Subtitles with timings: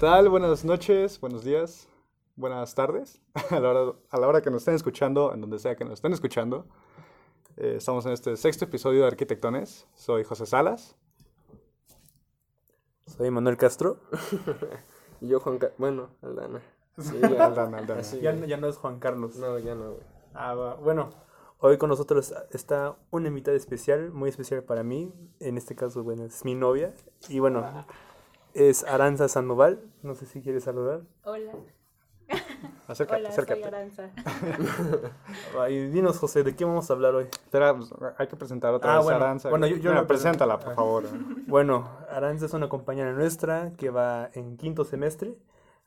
[0.00, 0.28] tal?
[0.30, 1.86] Buenas noches, buenos días,
[2.34, 3.20] buenas tardes.
[3.50, 5.94] A la hora, a la hora que nos estén escuchando, en donde sea que nos
[5.94, 6.66] estén escuchando.
[7.58, 9.86] Eh, estamos en este sexto episodio de Arquitectones.
[9.94, 10.96] Soy José Salas.
[13.06, 13.98] Soy Manuel Castro.
[15.22, 16.62] Y yo, Juan Ca- Bueno, Aldana.
[16.98, 18.00] Sí, Aldana, Aldana.
[18.00, 18.20] Así.
[18.20, 19.36] Ya, ya no es Juan Carlos.
[19.36, 20.02] No, ya no, güey.
[20.32, 20.76] Ah.
[20.82, 21.10] Bueno,
[21.58, 25.12] hoy con nosotros está una invitada especial, muy especial para mí.
[25.38, 26.94] En este caso, bueno, es mi novia.
[27.28, 27.84] Y bueno,
[28.54, 29.80] es Aranza Sandoval.
[30.02, 31.00] No sé si quieres saludar.
[31.24, 31.52] Hola,
[32.86, 33.60] Acércate, hola, acércate.
[33.60, 34.10] soy Aranza.
[35.70, 37.24] Y dinos, José, ¿de qué vamos a hablar hoy?
[37.24, 39.18] Espera, pues, hay que presentar otra Ah, vez bueno.
[39.20, 39.48] a Aranza.
[39.50, 41.04] Bueno, yo- yo Mira, preséntala, por favor.
[41.46, 45.34] Bueno, Aranza es una compañera nuestra que va en quinto semestre.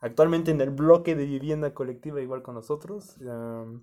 [0.00, 3.16] Actualmente en el bloque de vivienda colectiva, igual con nosotros.
[3.20, 3.80] Um,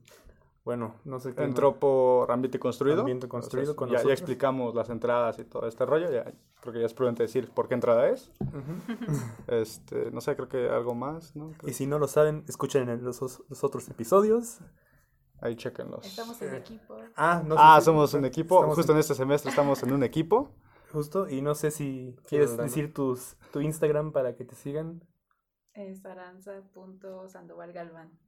[0.63, 1.43] bueno, no sé qué.
[1.43, 2.99] Entró por Ambiente Construido.
[2.99, 6.11] Ambiente Construido con ya, ya explicamos las entradas y todo este rollo.
[6.11, 6.23] Ya,
[6.59, 8.31] creo que ya es prudente decir por qué entrada es.
[9.47, 11.51] Este, no sé, creo que algo más, ¿no?
[11.65, 14.59] Y si no lo saben, escuchen en los, los otros episodios.
[15.41, 16.05] Ahí chequenlos.
[16.05, 16.95] Estamos en equipo.
[17.15, 18.55] Ah, no sé Ah, somos un equipo.
[18.55, 20.55] estamos Justo en este semestre estamos en un equipo.
[20.91, 25.03] Justo, y no sé si quieres decir tus, tu Instagram para que te sigan.
[25.73, 28.19] Es aranza.sandoval Galván.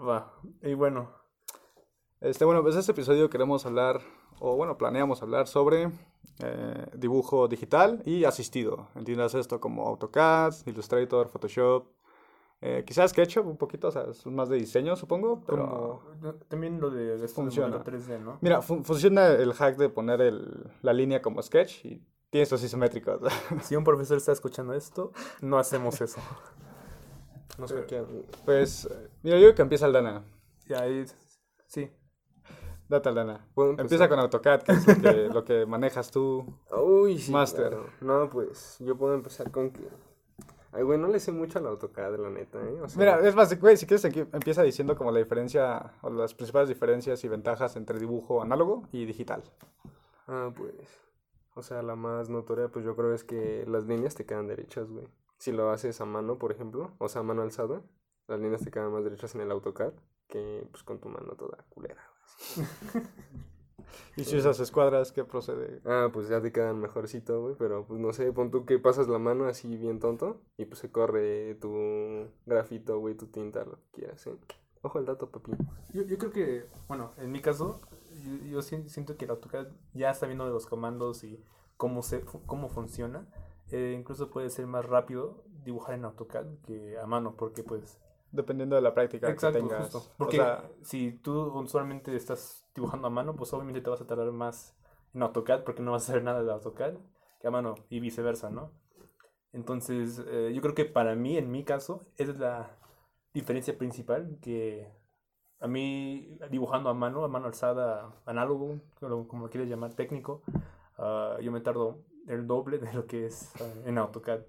[0.00, 0.32] Va.
[0.62, 1.10] Y bueno,
[2.20, 4.00] Este, bueno, pues este episodio queremos hablar,
[4.40, 5.90] o bueno, planeamos hablar sobre
[6.42, 8.88] eh, dibujo digital y asistido.
[8.94, 11.86] Entiendas esto como AutoCAD, Illustrator, Photoshop.
[12.62, 15.42] Eh, quizás SketchUp un poquito, o sea, es más de diseño, supongo.
[15.46, 16.02] Pero...
[16.20, 17.78] como también lo de de Funciona.
[17.78, 18.38] modelo 3D, ¿no?
[18.40, 22.62] Mira, fun- funciona el hack de poner el- la línea como sketch y tiene estos
[22.64, 23.20] isométricos.
[23.62, 26.18] Si un profesor está escuchando esto, no hacemos eso.
[27.58, 28.02] No sé qué.
[28.46, 28.88] pues,
[29.22, 30.24] mira, yo creo que empieza Aldana.
[30.66, 31.04] Y ahí,
[31.66, 31.90] sí.
[32.88, 33.46] Date Aldana.
[33.54, 33.84] ¿Puedo empezar?
[33.84, 36.46] Empieza con AutoCAD, que es lo que, lo que manejas tú.
[36.70, 37.32] Uy, sí.
[37.32, 37.68] Master.
[37.68, 37.86] claro.
[38.00, 39.88] No, pues yo puedo empezar con que.
[40.72, 42.80] Ay, güey, no le sé mucho al AutoCAD, la neta, ¿eh?
[42.82, 46.34] O sea, Mira, es más, güey, si quieres empieza diciendo como la diferencia, o las
[46.34, 49.42] principales diferencias y ventajas entre dibujo análogo y digital.
[50.26, 50.74] Ah, pues.
[51.54, 54.90] O sea, la más notoria, pues yo creo es que las líneas te quedan derechas,
[54.90, 55.08] güey.
[55.38, 57.80] Si lo haces a mano, por ejemplo, o sea, a mano alzada,
[58.26, 59.94] las líneas te quedan más derechas en el AutoCAD
[60.28, 62.15] que pues con tu mano toda culera, güey.
[64.16, 65.80] Y si usas escuadras, ¿qué procede?
[65.84, 69.08] Ah, pues ya te quedan mejorcito, güey, pero pues no sé, pon tú que pasas
[69.08, 73.76] la mano así bien tonto y pues se corre tu grafito, güey, tu tinta, lo
[73.76, 74.34] que quieras, ¿eh?
[74.82, 75.52] Ojo al dato, papi.
[75.92, 77.80] Yo, yo creo que, bueno, en mi caso,
[78.24, 81.42] yo, yo si- siento que el AutoCAD ya está viendo de los comandos y
[81.76, 83.26] cómo, se, cómo funciona.
[83.70, 87.98] Eh, incluso puede ser más rápido dibujar en AutoCAD que a mano, porque pues...
[88.36, 89.92] Dependiendo de la práctica Exacto, que tengas.
[89.92, 89.98] justo.
[89.98, 94.06] O Porque sea, si tú usualmente estás dibujando a mano, pues obviamente te vas a
[94.06, 94.76] tardar más
[95.14, 96.94] en AutoCAD porque no vas a hacer nada de AutoCAD
[97.40, 98.70] que a mano y viceversa, ¿no?
[99.52, 102.78] Entonces, eh, yo creo que para mí, en mi caso, esa es la
[103.32, 104.92] diferencia principal que
[105.60, 110.42] a mí dibujando a mano, a mano alzada, análogo, como, lo quieres llamar, técnico,
[110.98, 114.40] ah, yo me tardo el doble de lo que es ah, en AutoCAD.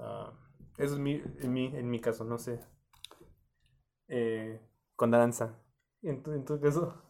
[0.00, 0.32] Ah,
[0.78, 2.60] eso es mi, en, mi, en mi caso, no sé.
[4.14, 4.60] Eh,
[4.94, 5.58] con danza.
[6.02, 7.02] En tu, en tu caso.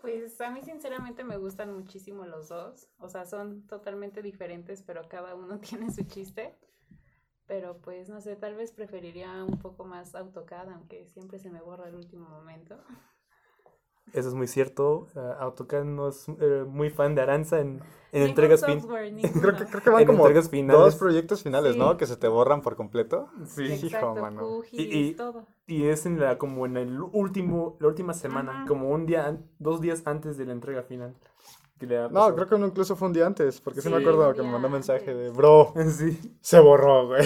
[0.00, 2.88] Pues a mí sinceramente me gustan muchísimo los dos.
[2.98, 6.58] O sea, son totalmente diferentes, pero cada uno tiene su chiste.
[7.46, 11.60] Pero pues no sé, tal vez preferiría un poco más AutoCAD, aunque siempre se me
[11.60, 12.82] borra el último momento.
[14.12, 15.06] Eso es muy cierto.
[15.16, 17.80] ah, AutoCAD no es eh, muy fan de Aranza en,
[18.12, 20.80] entregas fin- software, creo que, creo que van En como entregas finales.
[20.80, 21.78] dos proyectos finales, Sí.
[21.78, 21.96] ¿no?
[21.96, 23.28] Que se te borran por completo.
[23.46, 23.64] Sí.
[23.64, 24.40] hijo, Exacto, mano.
[24.62, 25.46] QGIS, Y- y- todo.
[25.66, 28.64] Y es en la, como en el último, la última semana, Ajá.
[28.66, 31.14] como un día, dos días antes de la entrega final.
[32.10, 34.50] No, creo que uno incluso fue un día antes, porque sí, me acuerdo que me
[34.50, 36.36] mandó mensaje de, bro, Sí.
[36.42, 37.22] se borró, güey.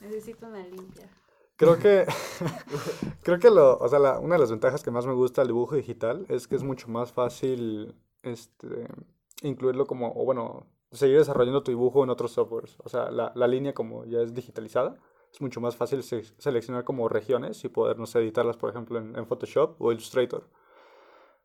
[0.00, 1.08] Necesito una limpia.
[1.58, 2.06] Creo que,
[3.22, 5.48] creo que lo, o sea, la- una de las ventajas que más me gusta del
[5.48, 8.88] dibujo digital es que es mucho más fácil, este,
[9.42, 12.76] incluirlo como, o bueno, seguir desarrollando tu dibujo en otros softwares.
[12.84, 14.96] O sea, la, la línea como ya es digitalizada,
[15.32, 18.98] es mucho más fácil se- seleccionar como regiones y poder, no sé, editarlas, por ejemplo,
[18.98, 20.44] en, en Photoshop o Illustrator.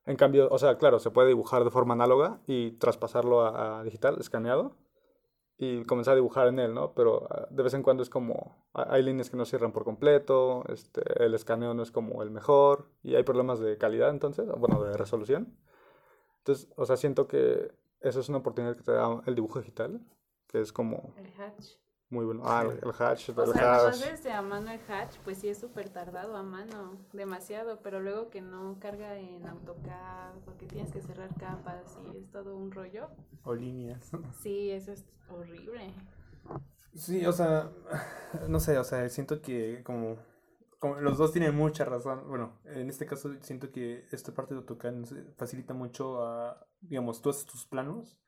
[0.06, 3.84] En cambio, o sea, claro, se puede dibujar de forma análoga y traspasarlo a, a
[3.84, 4.76] digital, escaneado,
[5.82, 6.94] y comenzar a dibujar en él, ¿no?
[6.94, 9.84] Pero ah, de vez en cuando es como, ha- hay líneas que no cierran por
[9.84, 14.48] completo, este, el escaneo no es como el mejor, y hay problemas de calidad entonces,
[14.58, 15.56] bueno, de resolución.
[16.40, 17.72] Entonces, o sea, siento que
[18.02, 20.02] eso es una oportunidad que te da el dibujo digital,
[20.48, 21.78] que es como El hatch.
[22.14, 22.44] Muy bueno.
[22.46, 25.58] Ah, el, el hatch, O el sea, de a mano el hatch, pues sí es
[25.58, 31.02] súper tardado a mano, demasiado, pero luego que no carga en AutoCAD, porque tienes que
[31.02, 33.10] cerrar capas y es todo un rollo.
[33.44, 34.12] O líneas.
[34.42, 35.92] Sí, eso es horrible.
[36.94, 37.72] Sí, o sea,
[38.48, 40.18] no sé, o sea, siento que como,
[40.80, 42.28] como los dos tienen mucha razón.
[42.28, 44.94] Bueno, en este caso siento que esta parte de AutoCAD
[45.36, 48.23] facilita mucho a, digamos, tú haces tus planos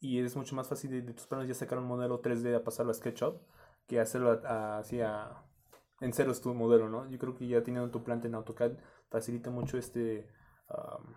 [0.00, 2.64] y es mucho más fácil de, de tus planos ya sacar un modelo 3D a
[2.64, 3.40] pasarlo a SketchUp
[3.86, 5.42] que hacerlo a- a- así a,
[6.00, 7.08] en ceros tu modelo, ¿no?
[7.10, 8.72] Yo creo que ya teniendo tu planta en AutoCAD
[9.10, 10.28] facilita mucho este,
[10.68, 11.14] am,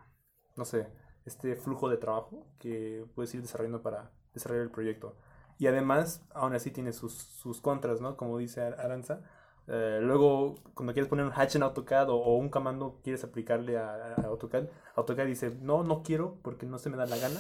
[0.56, 0.88] no sé,
[1.26, 5.16] este flujo de trabajo que puedes ir desarrollando para desarrollar el proyecto.
[5.58, 8.18] Y además, aún así tiene sus, sus contras, ¿no?
[8.18, 9.22] Como dice Ar- Aranza.
[9.68, 13.78] Eh, luego, cuando quieres poner un hatch en AutoCAD o, o un comando quieres aplicarle
[13.78, 17.40] a, a AutoCAD, AutoCAD dice, no, no quiero porque no se me da la gana.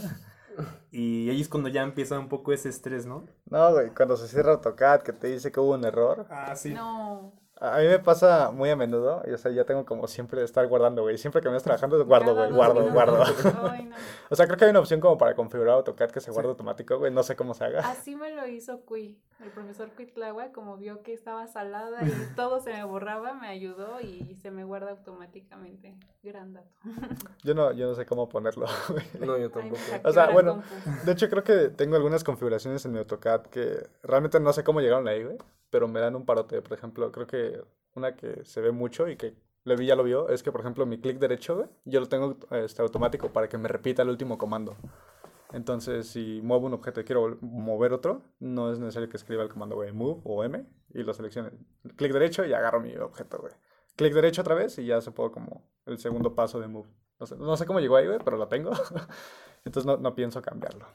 [0.92, 3.26] Y ahí es cuando ya empieza un poco ese estrés, ¿no?
[3.46, 6.28] No, güey, cuando se cierra AutoCAD que te dice que hubo un error.
[6.30, 6.74] Ah, sí.
[6.74, 7.34] No.
[7.64, 10.46] A mí me pasa muy a menudo, y o sea, ya tengo como siempre de
[10.46, 11.20] estar guardando, güey.
[11.20, 13.24] Siempre que me estás trabajando, guardo, güey, guardo, guardo.
[13.72, 13.96] Ay, no.
[14.32, 16.98] O sea, creo que hay una opción como para configurar AutoCAD que se guarda automático,
[16.98, 17.14] güey.
[17.14, 17.82] No sé cómo se haga.
[17.82, 19.22] Así me lo hizo Cui.
[19.44, 24.00] El profesor Cuitlagua, como vio que estaba salada y todo se me borraba, me ayudó
[24.02, 25.96] y se me guarda automáticamente.
[26.24, 26.70] Gran dato.
[27.44, 29.04] Yo no, yo no sé cómo ponerlo, güey.
[29.20, 29.82] No, yo tampoco.
[30.04, 31.06] O sea, bueno, compu.
[31.06, 34.82] De hecho, creo que tengo algunas configuraciones en mi AutoCAD que realmente no sé cómo
[34.82, 35.38] llegaron ahí, güey.
[35.72, 36.62] Pero me dan un parote.
[36.62, 37.60] Por ejemplo, creo que
[37.96, 40.62] una que se ve mucho y que le vi ya lo vio es que, por
[40.62, 44.38] ejemplo, mi clic derecho, yo lo tengo este, automático para que me repita el último
[44.38, 44.76] comando.
[45.54, 49.50] Entonces, si muevo un objeto y quiero mover otro, no es necesario que escriba el
[49.50, 51.52] comando, güey, move o M y lo seleccione.
[51.96, 53.54] Clic derecho y agarro mi objeto, güey.
[53.96, 56.90] Clic derecho otra vez y ya se puedo como el segundo paso de move.
[57.20, 58.72] No sé, no sé cómo llegó ahí, güey, pero lo tengo.
[59.66, 60.88] Entonces no, no pienso cambiarlo.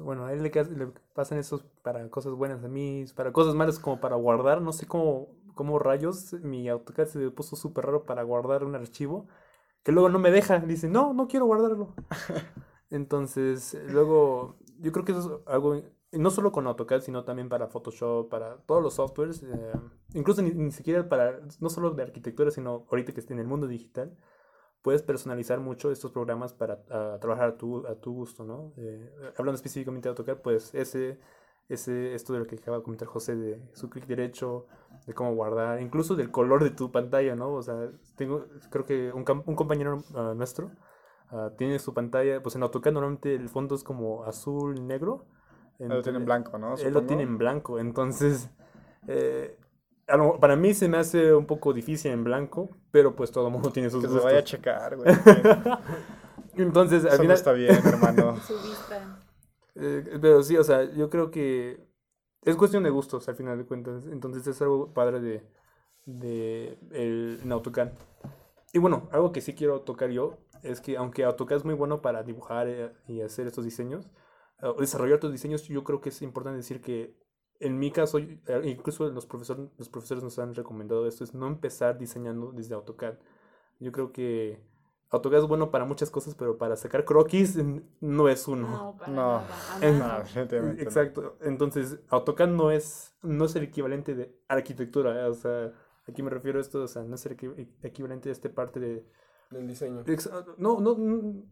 [0.00, 3.78] Bueno, a él le, le pasan esos para cosas buenas a mí, para cosas malas
[3.78, 4.62] como para guardar.
[4.62, 9.28] No sé cómo, cómo rayos mi AutoCAD se puso súper raro para guardar un archivo
[9.82, 10.58] que luego no me deja.
[10.60, 11.94] Dice, no, no quiero guardarlo.
[12.90, 15.82] Entonces, luego, yo creo que eso es algo,
[16.12, 19.72] no solo con AutoCAD, sino también para Photoshop, para todos los softwares, eh,
[20.14, 23.46] incluso ni, ni siquiera para, no solo de arquitectura, sino ahorita que esté en el
[23.46, 24.16] mundo digital,
[24.82, 28.72] puedes personalizar mucho estos programas para ah, trabajar a tu, a tu gusto, ¿no?
[28.76, 31.18] Eh, hablando específicamente de AutoCAD, pues ese,
[31.68, 34.66] ese, esto de lo que acaba de comentar José, de su clic derecho,
[35.06, 37.52] de cómo guardar, incluso del color de tu pantalla, ¿no?
[37.52, 40.72] O sea, tengo, creo que un, un compañero ah, nuestro
[41.30, 45.26] ah, tiene su pantalla, pues en AutoCAD normalmente el fondo es como azul, negro.
[45.78, 46.74] Él lo tiene en blanco, ¿no?
[46.74, 47.06] Él lo Supongo.
[47.06, 48.50] tiene en blanco, entonces
[49.08, 49.61] eh, a
[50.16, 53.70] lo- para mí se me hace un poco difícil en blanco, pero pues todo mundo
[53.72, 54.24] tiene sus Que se gustos.
[54.24, 55.08] vaya a checar, güey.
[56.56, 58.36] Entonces, al Eso no final, está bien, hermano.
[58.46, 59.20] Su vista.
[59.74, 61.86] eh, pero sí, o sea, yo creo que
[62.42, 64.06] es cuestión de gustos al final de cuentas.
[64.06, 65.46] Entonces es algo padre de,
[66.04, 67.88] de el, en AutoCAD.
[68.74, 72.02] Y bueno, algo que sí quiero tocar yo es que aunque AutoCAD es muy bueno
[72.02, 74.10] para dibujar eh, y hacer estos diseños,
[74.62, 77.16] eh, desarrollar tus diseños, yo creo que es importante decir que
[77.62, 81.46] en mi caso, eh, incluso los, profesor, los profesores nos han recomendado esto, es no
[81.46, 83.14] empezar diseñando desde AutoCAD.
[83.80, 84.60] Yo creo que
[85.10, 87.58] AutoCAD es bueno para muchas cosas, pero para sacar croquis
[88.00, 88.68] no es uno.
[88.68, 89.22] No, para No.
[89.22, 89.46] nada.
[89.82, 90.70] En- No.
[90.80, 91.36] Exacto.
[91.42, 95.20] Entonces, AutoCAD no es, no es el equivalente de arquitectura.
[95.24, 95.28] ¿eh?
[95.28, 95.72] O sea,
[96.08, 98.80] aquí me refiero a esto, o sea, no es el equi- equivalente a esta parte
[98.80, 99.06] de...
[99.50, 100.02] Del diseño.
[100.56, 101.42] No, no, no,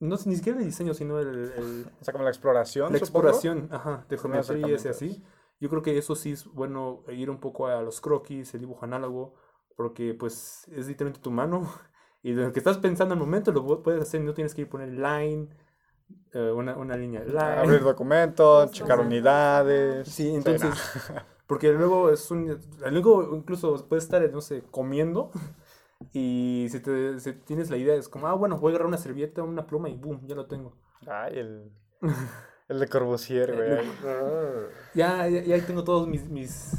[0.00, 2.92] no es ni siquiera el diseño, sino el, el- O sea, como la exploración.
[2.92, 3.28] la supongo.
[3.28, 5.24] exploración, ajá, de geometría y ese así.
[5.60, 8.84] Yo creo que eso sí es bueno ir un poco a los croquis, el dibujo
[8.84, 9.34] análogo,
[9.76, 11.68] porque pues es literalmente tu mano
[12.22, 14.66] y lo que estás pensando al momento lo pu- puedes hacer, no tienes que ir
[14.68, 15.48] a poner line,
[16.32, 17.60] eh, una, una línea line.
[17.60, 20.08] Abrir documentos, checar unidades.
[20.08, 20.74] Sí, entonces,
[21.46, 22.58] porque luego es un,
[22.90, 25.30] luego incluso puedes estar, no sé, comiendo
[26.12, 28.98] y si, te, si tienes la idea es como, ah, bueno, voy a agarrar una
[28.98, 30.74] servilleta, una pluma y boom, ya lo tengo.
[31.06, 31.70] Ay, el,
[32.68, 33.86] el de Corbusier, güey.
[34.06, 36.72] Ah, Ya, ya, ya tengo todos mis, mis,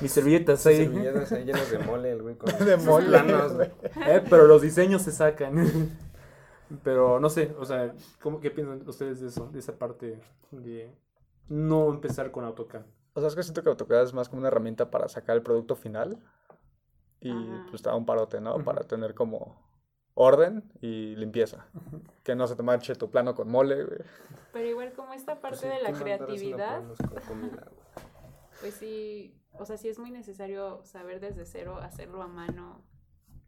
[0.00, 0.76] mis servilletas ahí.
[0.86, 2.36] servilletas ahí llenas de mole, el güey.
[2.36, 3.70] Con De mole, planos, güey.
[4.06, 5.90] Eh, pero los diseños se sacan.
[6.84, 9.48] pero no sé, o sea, ¿cómo, ¿qué piensan ustedes de eso?
[9.52, 10.20] De esa parte
[10.50, 10.90] de
[11.48, 12.82] no empezar con AutoCAD.
[13.14, 15.42] O sea, es que siento que AutoCAD es más como una herramienta para sacar el
[15.42, 16.18] producto final.
[17.20, 17.66] Y Ajá.
[17.70, 18.56] pues te da un parote, ¿no?
[18.64, 19.56] Para tener como
[20.14, 21.66] orden y limpieza.
[22.22, 24.00] Que no se te manche tu plano con mole, güey.
[24.52, 26.82] Pero igual como esta parte Pues sí, de ¿qué la creatividad,
[27.26, 27.70] comida,
[28.60, 32.84] pues sí, o sea, sí es muy necesario saber desde cero hacerlo a mano,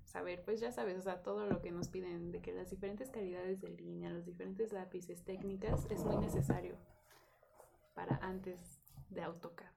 [0.04, 3.10] saber, pues ya sabes, o sea, todo lo que nos piden de que las diferentes
[3.10, 6.76] calidades de línea, los diferentes lápices, técnicas, es muy necesario
[7.94, 8.80] para antes
[9.10, 9.70] de AutoCAD.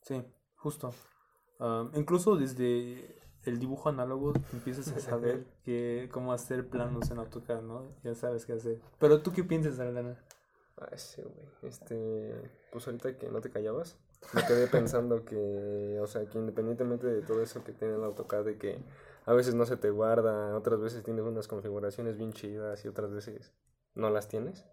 [0.00, 0.22] Sí,
[0.56, 0.92] justo.
[1.60, 7.62] Um, incluso desde el dibujo análogo empiezas a saber que, cómo hacer planos en AutoCAD,
[7.62, 7.88] ¿no?
[8.04, 8.80] Ya sabes qué hacer.
[8.98, 10.16] Pero tú qué piensas, Arlana?
[10.78, 11.46] Ah, ese, güey.
[11.62, 12.34] Este.
[12.70, 13.98] Pues ahorita que no te callabas.
[14.32, 18.44] me quedé pensando que, o sea, que independientemente de todo eso que tiene el AutoCAD,
[18.44, 18.78] de que
[19.26, 23.12] a veces no se te guarda, otras veces tienes unas configuraciones bien chidas y otras
[23.12, 23.52] veces
[23.94, 24.64] no las tienes.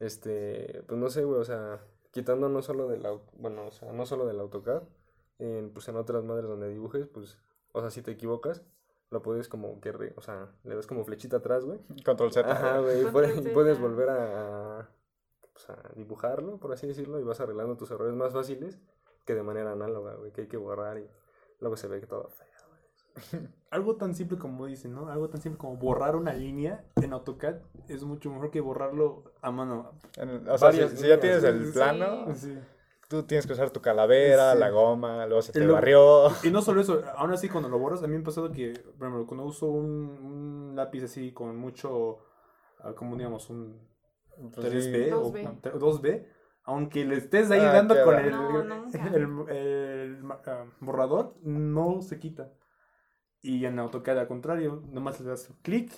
[0.00, 1.80] Este, pues no sé, güey, o sea,
[2.10, 3.06] quitando no solo del,
[3.38, 4.82] bueno, o sea, no solo del AutoCAD,
[5.38, 7.38] en, pues en otras madres donde dibujes, pues,
[7.74, 8.62] o sea, si te equivocas,
[9.10, 11.78] lo puedes como que, re- o sea, le das como flechita atrás, güey.
[12.04, 12.50] Control Z.
[12.50, 13.04] Ajá, güey, y
[13.52, 14.88] puedes, volver a,
[15.52, 18.78] pues, a dibujarlo, por así decirlo, y vas arreglando tus errores más fáciles
[19.24, 21.08] que de manera análoga, güey, que hay que borrar y
[21.60, 22.48] luego se ve que todo feo.
[23.70, 25.08] Algo tan simple como dicen, ¿no?
[25.08, 27.56] Algo tan simple como borrar una línea en AutoCAD
[27.88, 29.92] es mucho mejor que borrarlo a mano.
[30.16, 31.72] En- o sea, si, Varias si ya tienes el sí.
[31.72, 32.58] plano, Sí.
[33.08, 34.58] Tú tienes que usar tu calavera, Sí.
[34.58, 36.28] la goma, luego se te lo- barrió.
[36.42, 38.72] Y no solo eso, aún así cuando lo borras, a mí me ha pasado que,
[38.98, 39.84] por ejemplo, cuando uso un,
[40.70, 42.18] un lápiz así con mucho,
[42.80, 43.88] ah, como digamos, un
[44.54, 45.10] Pues 3B sí.
[45.12, 45.42] o 2B.
[45.44, 46.26] no, 2B,
[46.64, 48.60] aunque le estés ahí Ah, dando con el, No,
[49.48, 52.52] el, el, ah, borrador, no se quita.
[53.42, 55.92] Y en AutoCAD al contrario, nomás le das clic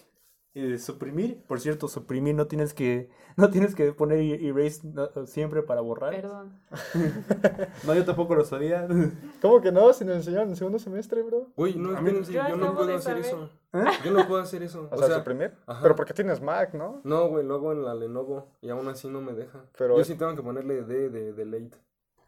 [0.58, 1.42] y suprimir.
[1.46, 5.80] Por cierto, suprimir no tienes que no tienes que poner e- erase no, siempre para
[5.82, 6.12] borrar.
[6.14, 6.58] Perdón.
[7.84, 8.88] No, yo tampoco lo sabía.
[9.42, 9.92] ¿Cómo que no?
[9.92, 11.48] Si nos enseñaron en segundo semestre, bro.
[11.56, 13.50] Güey, no, A mí- Yo yo, no puedo de hacer eso.
[13.72, 13.84] ¿Eh?
[14.04, 14.88] Yo no puedo hacer eso.
[14.90, 15.52] O, sea, suprimir.
[15.66, 15.80] ajá.
[15.82, 17.00] Pero porque tienes Mac, ¿no?
[17.04, 19.64] No, güey, lo hago en la Lenovo y aún así no me deja.
[19.76, 21.76] Pero Yo es- sí tengo que ponerle D de delete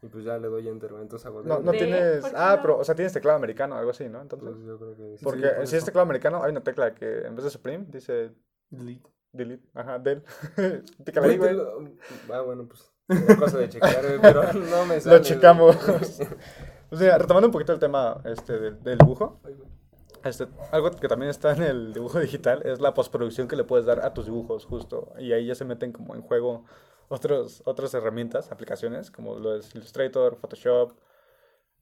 [0.02, 1.42] y pues ya le doy enter, entonces hago.
[1.42, 2.20] No, no tienes.
[2.20, 2.62] ¿Por qué Ah, no?
[2.62, 4.20] pero, o sea, tienes teclado americano, algo así, ¿no?
[4.20, 4.48] Entonces.
[4.54, 5.24] Pues yo creo que sí.
[5.24, 7.90] porque sí, por si es teclado americano, hay una tecla que en vez de suprim
[7.90, 8.30] dice
[8.70, 9.08] Delete.
[9.32, 9.68] delete.
[9.74, 10.22] Ajá, del.
[11.22, 11.82] Ahí, Güey, lo-
[12.32, 15.16] Ah, bueno, pues es cosa de checar, pero no me sale.
[15.16, 15.76] Lo checamos.
[16.90, 19.40] O sea, retomando un poquito el tema este, del, del dibujo.
[19.44, 19.68] Ay, güey.
[20.24, 23.84] Este, algo que también está en el dibujo digital es la postproducción que le puedes
[23.84, 25.12] dar a tus dibujos, justo.
[25.18, 26.64] Y ahí ya se meten como en juego
[27.08, 30.92] otros, otras herramientas, aplicaciones, como lo es Illustrator, Photoshop,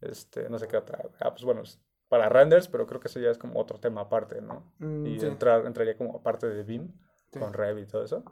[0.00, 1.02] este, no sé qué otra.
[1.20, 1.62] Ah, pues bueno,
[2.08, 4.72] para renders, pero creo que eso ya es como otro tema aparte, ¿no?
[4.78, 5.26] Mm, Y sí.
[5.26, 6.92] entrar, entraría como parte de BIM,
[7.32, 7.40] Sí.
[7.40, 8.22] con Revit y todo eso.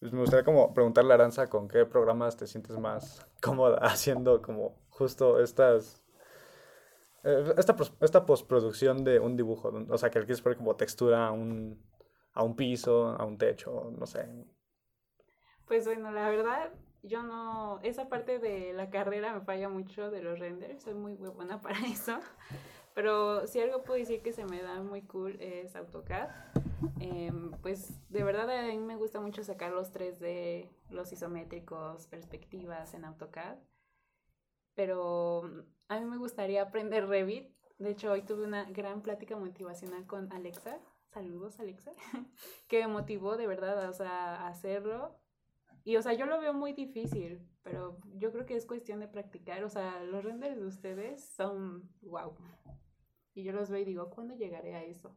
[0.00, 4.42] Pues me gustaría como preguntarle a Aranza con qué programas te sientes más cómoda haciendo
[4.42, 6.04] como justo estas...
[7.24, 11.26] eh, esta, esta postproducción de un dibujo, o sea, que le quieres poner como textura
[11.28, 11.82] a un,
[12.34, 14.28] a un piso, a un techo, no sé.
[15.68, 16.72] Pues bueno, la verdad,
[17.02, 21.14] yo no, esa parte de la carrera me falla mucho de los renders, soy muy
[21.14, 22.18] buena para eso.
[22.94, 26.30] Pero si algo puedo decir que se me da muy cool es AutoCAD.
[27.00, 32.94] Em, pues de verdad a mí me gusta mucho sacar los 3D, los isométricos, perspectivas
[32.94, 33.58] en AutoCAD.
[34.74, 37.52] Pero mm, a mí me gustaría aprender Revit.
[37.78, 40.80] De hecho, hoy tuve una gran plática motivacional con Alexa.
[41.12, 41.92] Saludos, Alexa.
[42.68, 45.20] que me motivó de verdad o sea, a hacerlo.
[45.84, 49.08] Y, o sea, yo lo veo muy difícil, pero yo creo que es cuestión de
[49.08, 49.64] practicar.
[49.64, 52.34] O sea, los renders de ustedes son wow.
[53.34, 55.16] Y yo los veo y digo, ¿cuándo llegaré a eso?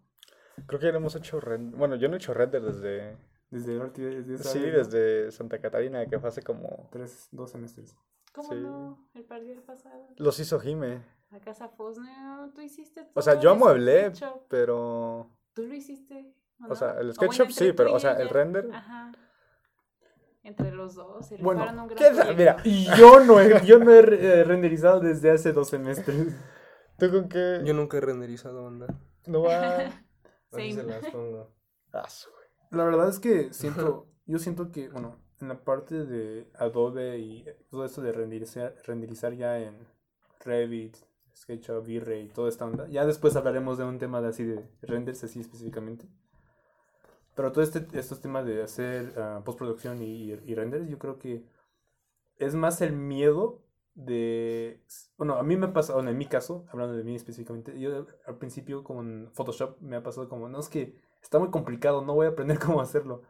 [0.67, 1.77] Creo que ya no hemos hecho render.
[1.77, 3.17] Bueno, yo no he hecho render desde...
[3.49, 4.77] Desde desde Sí, vez, ¿no?
[4.77, 6.87] desde Santa Catarina, que fue hace como...
[6.89, 7.97] Tres, dos semestres.
[8.33, 8.55] ¿Cómo Sí.
[8.55, 9.09] no?
[9.13, 10.07] El partido pasado.
[10.17, 11.03] Los hizo Jime.
[11.31, 14.13] La casa Fosner, tú hiciste O sea, todo yo amueblé,
[14.47, 15.29] pero...
[15.53, 16.33] Tú lo hiciste.
[16.61, 16.75] ¿o O no?
[16.75, 18.69] sea, el bueno, SketchUp sí, pero, o sea, el render...
[18.71, 19.11] Ajá.
[20.43, 21.27] Entre los dos.
[21.27, 22.35] Se Bueno, un gran ¿qué da- proyecto.
[22.37, 26.35] mira, Y yo no he, yo no he eh, renderizado desde hace dos semestres.
[26.97, 27.61] ¿Tú con qué?
[27.63, 28.87] Yo nunca he renderizado, banda.
[29.27, 29.77] No va...
[30.51, 31.49] Así se las pongo.
[31.93, 32.07] Ah,
[32.71, 37.45] La verdad es que siento, yo siento que, bueno, en la parte de Adobe y
[37.69, 39.87] todo esto de renderizar, renderizar ya en
[40.43, 40.97] Revit,
[41.35, 44.69] SketchUp, V-Ray y toda esta onda, ya después hablaremos de un tema de así de
[44.81, 46.05] renders así específicamente.
[47.35, 51.45] Pero todo este, estos temas de hacer ah, postproducción y, y renders, yo creo que
[52.37, 54.83] es más el miedo de...
[55.17, 58.07] Bueno, a mí me ha pasado, bueno, en mi caso, hablando de mí específicamente, yo
[58.25, 62.13] al principio con Photoshop me ha pasado como, no, es que está muy complicado, no
[62.13, 63.23] voy a aprender cómo hacerlo.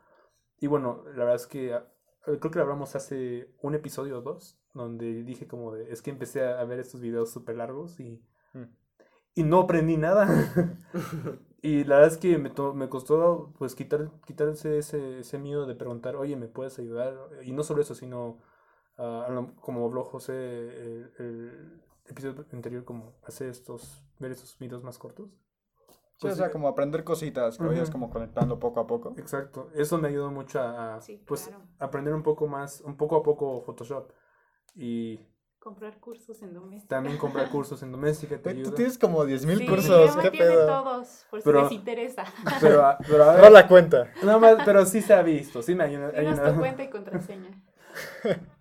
[0.60, 1.86] Y bueno, la verdad es que ah,
[2.24, 6.12] creo que lo hablamos hace un episodio o dos, donde dije como de, es que
[6.12, 8.64] empecé a, a ver estos videos súper largos y, Mm.
[9.36, 10.28] y no aprendí nada.
[11.62, 15.66] y la verdad es que me, to- me costó pues quitar, quitarse ese, ese miedo
[15.66, 17.16] de preguntar, oye, ¿me puedes ayudar?
[17.44, 18.40] Y no solo eso, sino,
[18.98, 24.98] lo- como habló José el, el episodio anterior, como hacer estos, ver estos videos más
[24.98, 25.30] cortos.
[26.18, 27.92] Sí, o Pues, sea, eh, como aprender cositas que vayas Ujú.
[27.92, 29.18] como conectando poco a poco.
[29.18, 31.68] Exacto, eso me ayudó mucho a, a, Sí, pues, claro.
[31.80, 34.12] aprender un poco más, un poco a poco Photoshop.
[34.76, 35.20] Y
[35.62, 36.96] Comprar cursos en doméstica.
[36.96, 38.76] también comprar cursos en doméstica te Güey, Tú ayuda.
[38.78, 40.66] tienes como 10.000 Sí, cursos, ¿qué pedo?
[40.66, 42.24] todos, por si Pero- les interesa.
[42.60, 44.08] Pero, a- pero a No ver, la cuenta.
[44.24, 46.10] nada más, pero sí se ha visto, sí me ayuda.
[46.14, 46.54] Dinos ayuda.
[46.54, 47.62] tu cuenta y contraseña.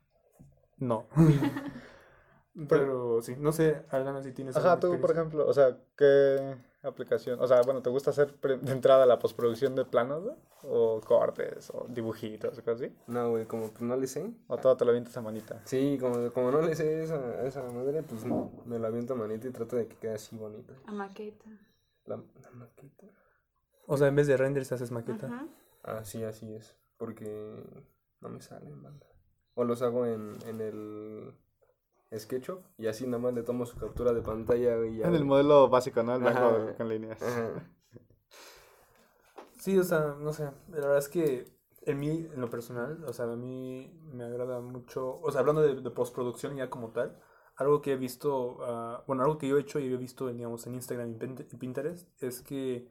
[0.79, 1.07] No.
[2.69, 7.41] Pero sí, no sé, Alana, si tienes Ajá, tú, por ejemplo, o sea, ¿qué aplicación?
[7.41, 10.37] O sea, bueno, ¿te gusta hacer pre- de entrada la postproducción de planos, güey?
[10.63, 12.97] O cortes, o dibujitos, o cosas así.
[13.07, 14.33] No, güey, como pues no le sé.
[14.49, 15.61] O todo te lo avientas a manita.
[15.67, 19.17] Sí, como, como no le sé esa, esa madre, pues no, me la aviento a
[19.17, 20.73] manita y trato de que quede así bonita.
[20.87, 21.51] A maqueta.
[22.07, 23.07] La, la maqueta.
[23.87, 25.27] O sea, en vez de renders haces maqueta.
[25.27, 25.47] Ajá.
[25.83, 26.77] Ah, sí, así es.
[26.97, 27.25] Porque
[28.21, 29.07] no me salen, banda.
[29.55, 31.35] O los hago en, en el
[32.17, 35.07] SketchUp y así nada más le tomo su captura de pantalla y ya.
[35.09, 36.15] En el modelo básico, ¿no?
[36.17, 37.23] El blanco con líneas.
[37.23, 37.71] Ajá.
[39.59, 41.45] Sí, o sea, no sé, la verdad es que
[41.83, 45.61] en mí, en lo personal, o sea, a mí me agrada mucho, o sea, hablando
[45.63, 47.19] de, de postproducción ya como tal,
[47.57, 50.67] algo que he visto, ah, bueno, algo que yo he hecho y he visto, digamos,
[50.67, 52.91] en Instagram y Pin- y Pinterest, es que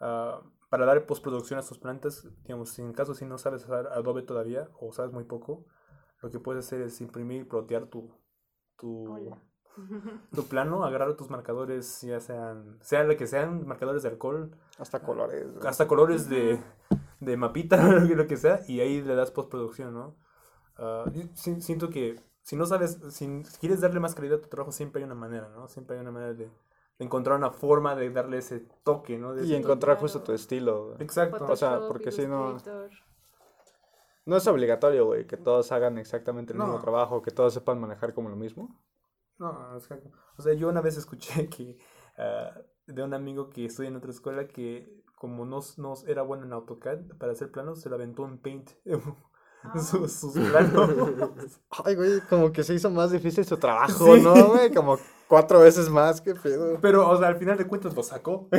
[0.00, 3.86] ah, para dar postproducción a tus plantas, digamos, si en caso si no sabes usar
[3.88, 5.64] Adobe todavía, o sabes muy poco,
[6.20, 8.10] lo que puedes hacer es imprimir y plotear tu,
[8.82, 9.38] tu, Hola.
[10.34, 15.00] tu plano, agarrar tus marcadores, ya sean, sea lo que sean, marcadores de alcohol, Hasta
[15.00, 15.50] colores.
[15.54, 15.66] güey.
[15.66, 16.60] hasta colores de,
[17.20, 20.16] de mapita, lo que- sea, y ahí le das postproducción, ¿no?
[20.76, 24.48] Ah, yo si- siento que si no sabes, si quieres darle más calidad a tu
[24.48, 25.68] trabajo, siempre hay una manera, ¿no?
[25.68, 29.32] Siempre hay una manera de, de encontrar una forma de darle ese toque, ¿no?
[29.32, 30.00] De Y encontrar Claro.
[30.00, 30.90] justo tu estilo.
[30.92, 31.04] toque.
[31.04, 31.46] Exacto.
[31.48, 32.56] O sea, porque si no-.
[34.24, 36.80] No es obligatorio, güey, que todos hagan exactamente el mismo No.
[36.80, 38.80] trabajo, que todos sepan manejar como lo mismo.
[39.38, 40.10] No, exacto.
[40.38, 41.78] O sea, yo una vez escuché que
[42.18, 42.52] ah,
[42.86, 46.52] de un amigo que estudia en otra escuela que como no, no era bueno en
[46.52, 48.70] AutoCAD para hacer planos, se lo aventó en Paint.
[49.64, 49.78] Ah.
[49.78, 50.90] sus, sus planos.
[51.84, 54.20] Ay, güey, como que se hizo más difícil su trabajo, Sí.
[54.20, 54.72] ¿no, güey?
[54.74, 54.98] Como
[55.28, 56.78] cuatro veces más, qué pedo.
[56.80, 58.48] Pero, o sea, al final de cuentas lo sacó.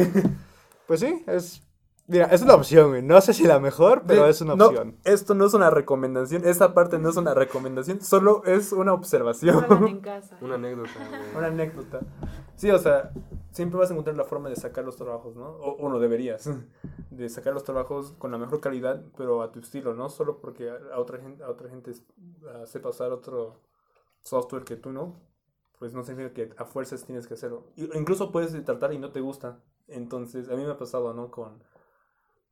[0.87, 1.61] Pues sí, es...
[2.05, 3.01] Mira, es una opción, güey.
[3.01, 4.97] No sé si la mejor, pero De- es una no, opción.
[5.05, 6.45] esto no es una recomendación.
[6.45, 8.01] Esa parte no es una recomendación.
[8.01, 9.65] Solo es una observación.
[9.87, 10.37] en casa.
[10.41, 11.37] Una anécdota, güey.
[11.37, 12.01] una anécdota.
[12.57, 13.11] Sí, o sea,
[13.51, 15.45] siempre vas a encontrar la forma de sacar los trabajos, ¿no?
[15.49, 16.49] O, o no deberías.
[17.09, 20.09] De sacar los trabajos con la mejor calidad, pero a tu estilo, ¿no?
[20.09, 21.91] Solo porque a otra gente, a otra gente
[22.65, 23.61] sepa usar otro
[24.21, 25.21] software que tú no.
[25.79, 27.67] Pues no significa que a fuerzas tienes que hacerlo.
[27.93, 29.59] Incluso puedes tratar y no te gusta.
[29.87, 31.29] Entonces, a mí me ha pasado, ¿no?
[31.29, 31.61] Con,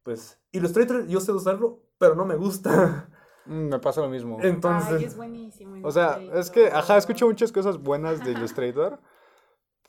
[0.03, 3.09] pues, Illustrator, yo sé usarlo, pero no me gusta.
[3.45, 4.37] Mm, me pasa lo mismo.
[4.41, 5.75] Entonces, Ay, es buenísimo.
[5.81, 8.99] O sea, es que, ajá, escucho muchas cosas buenas de Illustrator,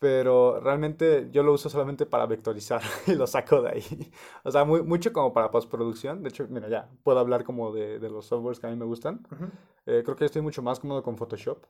[0.01, 4.13] pero realmente yo lo uso solamente para vectorizar y lo saco de ahí.
[4.43, 6.23] O sea, muy, mucho como para postproducción.
[6.23, 8.85] De hecho, mira, ya puedo hablar como de, de los softwares que a mí me
[8.87, 9.27] gustan.
[9.31, 9.45] Ujú.
[9.87, 11.65] Eh, creo que estoy mucho más cómodo con Photoshop.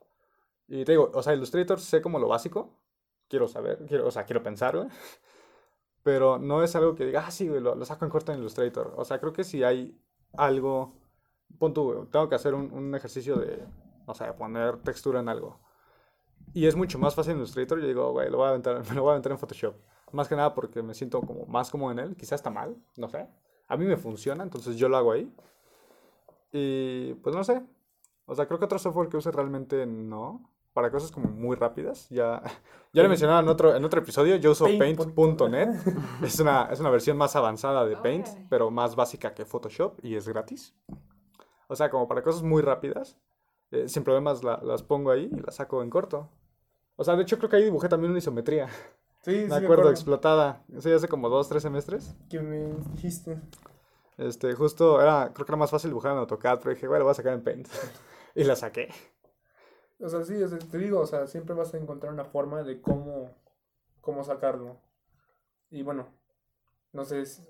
[0.69, 2.79] Y te digo, o sea, Illustrator sé como lo básico.
[3.29, 4.89] Quiero saber, quiero, o sea, quiero pensar, güey.
[6.03, 8.41] Pero no es algo que diga, ah, sí, güey, lo, lo saco en corto en
[8.41, 8.95] Illustrator.
[8.97, 9.97] O sea, creo que si hay
[10.35, 10.93] algo,
[11.59, 13.65] pon tú, tengo que hacer un, un ejercicio de,
[14.07, 15.61] o sea, poner textura en algo.
[16.55, 17.81] Y es mucho más fácil en Illustrator.
[17.81, 19.75] Yo digo, güey, lo voy a aventar, me lo voy a aventar en Photoshop.
[20.13, 22.17] Más que nada porque me siento como más cómodo en él.
[22.17, 23.27] Quizás está mal, no sé.
[23.69, 25.33] A mí me funciona, entonces yo lo hago ahí.
[26.53, 27.63] Y pues no sé.
[28.27, 30.52] O sea, creo que otro software que use realmente no.
[30.73, 32.09] Para cosas como muy rápidas.
[32.09, 32.43] Ya,
[32.93, 34.37] ya lo mencionaba en otro, en otro episodio.
[34.37, 34.99] Yo uso Paint.
[35.15, 35.69] paint.net.
[36.23, 40.17] es, una, es una versión más avanzada de Paint, pero más básica que Photoshop y
[40.17, 40.75] es gratis.
[41.69, 43.19] O sea, como para cosas muy rápidas.
[43.71, 46.29] eh, sin problemas la- las pongo ahí y las saco en corto.
[46.97, 48.69] O sea, de hecho creo que ahí dibujé también una isometría.
[49.23, 50.63] Sí, me acuerdo, explotada.
[50.77, 52.15] Eso ya hace como dos, tres semestres.
[52.29, 53.41] que me dijiste.
[54.19, 57.05] Este, justo era, creo que era más fácil dibujar en AutoCAD, pero dije, bueno, lo
[57.07, 57.69] voy a sacar en Paint.
[58.35, 58.89] y la saqué.
[60.03, 62.63] O sea, sí, o sea, te digo, o sea, siempre vas a encontrar una forma
[62.63, 63.31] de cómo,
[64.01, 64.81] cómo sacarlo.
[65.71, 66.07] Y bueno,
[66.93, 67.43] no sé si-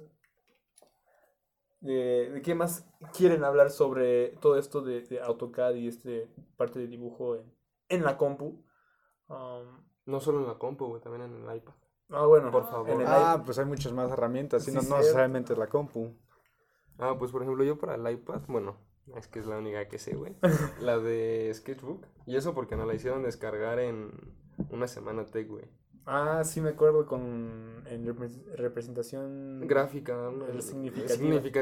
[1.81, 2.87] de, de qué más
[3.17, 7.53] quieren hablar sobre todo esto de, de AutoCAD y este parte de dibujo en,
[7.89, 8.63] en la compu.
[9.29, 11.75] Um, No solo en la compu, güey, también en el iPad.
[12.11, 12.91] ah, bueno, Por favor.
[12.91, 13.45] en el Ah, iPad.
[13.47, 16.15] pues hay muchas más herramientas, Sí, no, no necesariamente es la compu.
[16.99, 18.77] Ah, pues por ejemplo, yo para el iPad, bueno,
[19.17, 20.35] es que es la única que sé, güey.
[20.81, 22.05] la de Sketchbook.
[22.27, 24.11] Y eso porque nos la hicieron descargar en
[24.71, 25.65] una semana tech, güey.
[26.05, 30.47] Ah, sí me acuerdo con en repre- representación Gráfica, ¿no?
[30.47, 30.61] El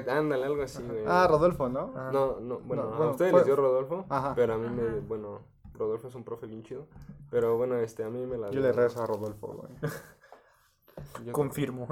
[0.09, 1.05] ándale, algo así, güey.
[1.07, 1.93] Ah, Rodolfo, ¿no?
[1.95, 2.11] Ah.
[2.13, 4.35] No, no, bueno, No, a ustedes fue- les dio Rodolfo, Ajá.
[4.35, 5.41] pero a mí me, bueno,
[5.75, 6.87] Rodolfo es un profe bien chido,
[7.31, 9.73] pero bueno, este, a mí me la Yo dio- le rezo a Rodolfo, güey.
[11.33, 11.87] Confirmo.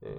[0.00, 0.18] eh,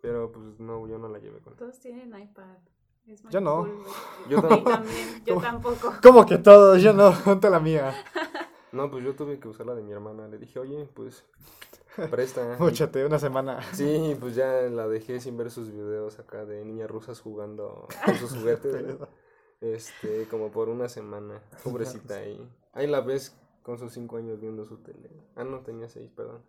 [0.00, 2.58] pero pues no, yo no la llevé con Todos tienen iPad.
[3.06, 3.56] Es muy Yo no.
[3.64, 3.84] cool.
[4.28, 5.92] Yo también, yo tampoco.
[6.02, 6.80] ¿Cómo que todos?
[6.80, 7.92] Yo no, ponte la mía.
[8.72, 11.26] No, pues yo tuve que usar la de mi hermana, le dije, oye, pues,
[12.10, 12.56] presta.
[12.58, 13.60] Y- Múchate, una semana.
[13.74, 18.14] Sí, pues ya la dejé sin ver sus videos acá de niñas rusas jugando con
[18.14, 18.96] sus juguetes.
[19.60, 21.42] Este, como por una semana.
[21.62, 22.48] Pobrecita ahí.
[22.72, 25.10] Ahí la ves con sus cinco años viendo su tele.
[25.36, 26.40] Ah, no, tenía seis, perdón.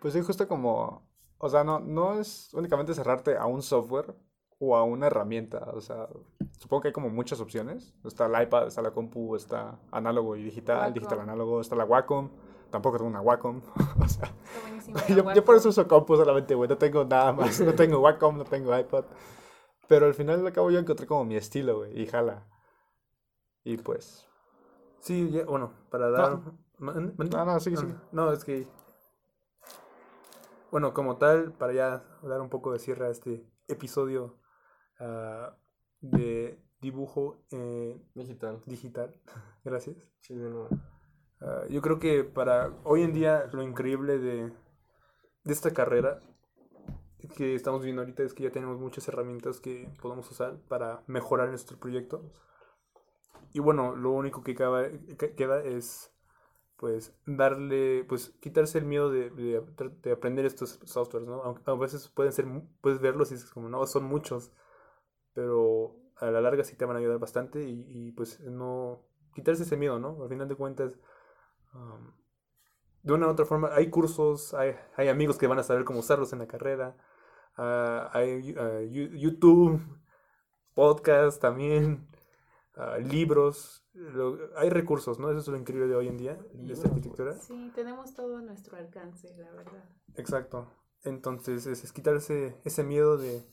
[0.00, 1.08] Pues sí, justo como,
[1.38, 4.14] o sea, no, no es únicamente cerrarte a un software
[4.70, 6.08] o a una herramienta, o sea,
[6.58, 7.94] supongo que hay como muchas opciones.
[8.04, 10.94] Está el iPad, está la compu, está análogo y digital, Wacom.
[10.94, 12.30] digital análogo, está la Wacom,
[12.70, 13.60] tampoco tengo una Wacom,
[14.00, 14.98] o sea, Está buenísimo.
[15.26, 18.38] la yo, por eso uso compu solamente, güey, no tengo nada más, no tengo Wacom,
[18.38, 19.04] no tengo iPad,
[19.88, 22.46] pero al final al cabo yo encontré como mi estilo, güey, y jala.
[23.64, 24.26] Y pues,
[25.00, 26.30] Sí, ya- bueno, para dar...
[26.30, 26.58] No.
[26.78, 27.94] ¿Man- man- no, no, sigue, Ah, sigue.
[28.12, 28.66] No, es que...
[30.70, 34.36] Bueno, como tal, para ya dar un poco de cierre a este episodio
[35.00, 35.56] ah,
[36.00, 38.62] de dibujo eh, Digital.
[38.66, 39.14] digital.
[39.64, 39.96] Gracias.
[40.20, 40.68] Sí, de nuevo.
[41.40, 44.52] Ah, yo creo que para hoy en día lo increíble de,
[45.44, 46.22] de esta carrera
[47.36, 51.48] que estamos viendo ahorita es que ya tenemos muchas herramientas que podemos usar para mejorar
[51.48, 52.22] nuestro proyecto.
[53.52, 56.10] Y bueno, lo único que, acaba- que queda es
[56.76, 59.62] pues darle, pues quitarse el miedo de, de,
[60.02, 61.42] de aprender estos softwares, ¿no?
[61.42, 62.46] Aunque a veces pueden ser,
[62.82, 64.52] puedes verlos y es como, no, son muchos,
[65.34, 69.02] pero a la larga sí te van a ayudar bastante y, y, pues no,
[69.34, 70.22] quitarse ese miedo, ¿no?
[70.22, 70.96] Al final de cuentas,
[71.74, 72.12] um,
[73.02, 75.98] de una u otra forma, hay cursos, hay, hay amigos que van a saber cómo
[75.98, 76.96] usarlos en la carrera,
[77.56, 78.42] ah, hay
[78.90, 79.80] Yu- YouTube,
[80.74, 82.08] podcast también,
[82.76, 85.30] ah, libros, lo- hay recursos, ¿no?
[85.30, 87.34] Eso es lo increíble de hoy en día, de esta arquitectura.
[87.38, 89.84] Sí, tenemos todo a nuestro alcance, la verdad.
[90.16, 90.66] Exacto.
[91.02, 93.44] Entonces, es, es quitarse ese miedo de,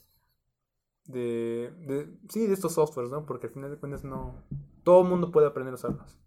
[1.06, 3.26] de, de, sí, de estos softwares, ¿no?
[3.26, 4.44] Porque al final de cuentas no,
[4.84, 6.20] todo el mundo puede aprender a usarlos.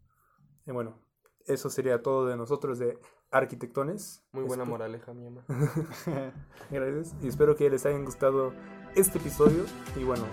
[0.67, 0.99] Y bueno,
[1.47, 2.99] eso sería todo de nosotros de
[3.31, 4.25] Arquitectones.
[4.33, 5.45] Muy buena Espe- moraleja, mi mamá.
[6.71, 7.15] Gracias.
[7.23, 8.53] Y espero que les hayan gustado
[8.95, 9.65] este episodio.
[9.97, 10.25] Y bueno,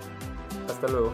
[0.68, 1.12] hasta luego.